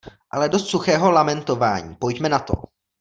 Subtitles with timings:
[0.31, 2.53] Ale dost suchého lamentování, pojďme na to!!!